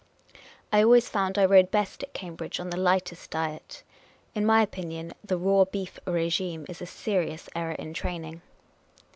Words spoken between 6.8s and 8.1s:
a serious error in